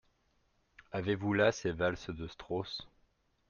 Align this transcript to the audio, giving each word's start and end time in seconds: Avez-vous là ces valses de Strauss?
Avez-vous 0.91 1.33
là 1.33 1.51
ces 1.51 1.71
valses 1.71 2.09
de 2.09 2.27
Strauss? 2.27 2.87